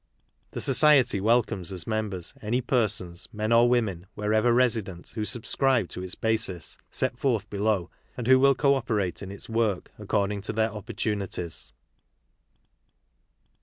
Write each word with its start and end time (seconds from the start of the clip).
The 0.53 0.61
Society 0.61 1.21
welcomes 1.21 1.71
as 1.71 1.85
members 1.85 2.33
any 2.41 2.59
persons, 2.59 3.27
men 3.31 3.51
or 3.51 3.69
women, 3.69 4.07
wherever 4.15 4.51
resident, 4.51 5.09
who 5.13 5.23
subscribe 5.23 5.89
to 5.89 6.01
its 6.01 6.15
Basis 6.15 6.79
(set 6.89 7.19
forth 7.19 7.47
below), 7.51 7.91
and 8.17 8.25
who 8.25 8.39
will 8.39 8.55
co 8.55 8.73
operate 8.73 9.21
in 9.21 9.29
its 9.31 9.47
work 9.47 9.91
accord 9.99 10.31
tag 10.31 10.41
to 10.41 10.53
'their 10.53 10.69
|opportumties. 10.71 11.71